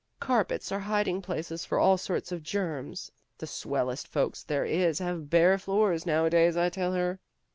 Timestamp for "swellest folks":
3.45-4.41